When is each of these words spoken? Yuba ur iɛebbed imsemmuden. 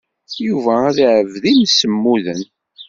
Yuba 0.47 0.73
ur 0.89 0.95
iɛebbed 1.05 1.43
imsemmuden. 1.53 2.41